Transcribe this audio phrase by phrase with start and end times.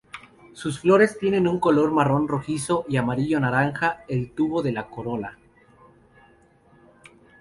[0.53, 5.37] Sus flores tienen un color marrón rojizo y amarillo-naranja el tubo de la corola.